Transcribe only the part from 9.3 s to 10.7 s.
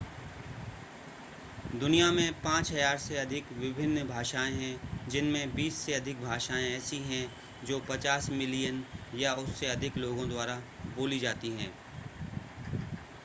उससे अधिक लोगो द्वारा